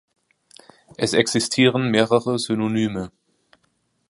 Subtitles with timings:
[0.97, 3.11] Es existieren mehrere Synonyme.